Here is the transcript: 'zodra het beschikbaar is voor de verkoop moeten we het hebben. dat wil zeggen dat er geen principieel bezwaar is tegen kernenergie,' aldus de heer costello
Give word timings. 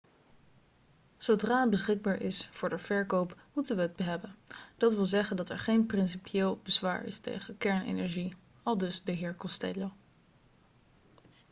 'zodra 1.19 1.61
het 1.61 1.69
beschikbaar 1.69 2.21
is 2.21 2.47
voor 2.51 2.69
de 2.69 2.77
verkoop 2.77 3.37
moeten 3.53 3.75
we 3.75 3.81
het 3.81 3.97
hebben. 3.99 4.35
dat 4.77 4.93
wil 4.93 5.05
zeggen 5.05 5.35
dat 5.35 5.49
er 5.49 5.59
geen 5.59 5.85
principieel 5.85 6.59
bezwaar 6.63 7.03
is 7.03 7.19
tegen 7.19 7.57
kernenergie,' 7.57 8.35
aldus 8.63 9.03
de 9.03 9.11
heer 9.11 9.35
costello 9.35 9.91